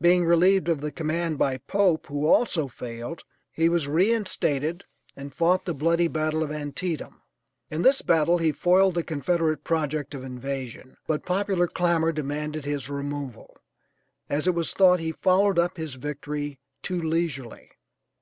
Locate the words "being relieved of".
0.00-0.80